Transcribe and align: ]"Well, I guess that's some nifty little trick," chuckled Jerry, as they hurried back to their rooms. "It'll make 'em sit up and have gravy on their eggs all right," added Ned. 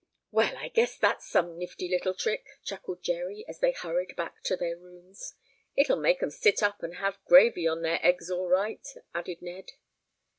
]"Well, 0.31 0.57
I 0.57 0.69
guess 0.69 0.97
that's 0.97 1.29
some 1.29 1.59
nifty 1.59 1.87
little 1.87 2.15
trick," 2.15 2.43
chuckled 2.63 3.03
Jerry, 3.03 3.45
as 3.47 3.59
they 3.59 3.71
hurried 3.71 4.15
back 4.15 4.41
to 4.45 4.55
their 4.57 4.75
rooms. 4.75 5.35
"It'll 5.75 5.99
make 5.99 6.23
'em 6.23 6.31
sit 6.31 6.63
up 6.63 6.81
and 6.81 6.95
have 6.95 7.23
gravy 7.25 7.67
on 7.67 7.83
their 7.83 8.03
eggs 8.03 8.31
all 8.31 8.47
right," 8.47 8.83
added 9.13 9.43
Ned. 9.43 9.73